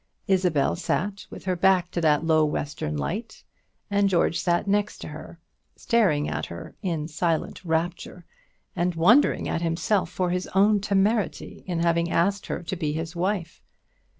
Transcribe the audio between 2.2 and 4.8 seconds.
low western light, and George sat